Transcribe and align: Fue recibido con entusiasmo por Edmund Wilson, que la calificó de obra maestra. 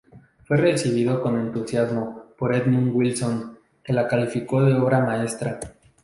Fue 0.45 0.57
recibido 0.57 1.21
con 1.21 1.39
entusiasmo 1.39 2.33
por 2.35 2.55
Edmund 2.55 2.91
Wilson, 2.91 3.59
que 3.83 3.93
la 3.93 4.07
calificó 4.07 4.63
de 4.63 4.73
obra 4.73 4.99
maestra. 5.05 5.59